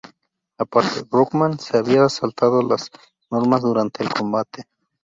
[0.57, 2.89] Aparte, Brockman se había saltado las
[3.29, 4.63] normas durante el combate.